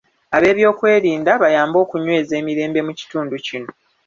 [0.35, 3.69] Abeebyokwerinda, bayambe okunyweza emirembe mu kitundu kino.